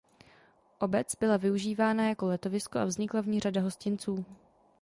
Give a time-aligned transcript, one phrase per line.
[0.79, 4.25] Obec byla využívána jako letovisko a vznikla v ní řada hostinců.